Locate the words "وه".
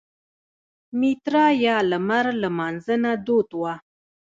3.59-3.73